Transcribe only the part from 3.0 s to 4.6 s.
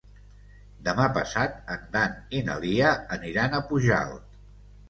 aniran a Pujalt.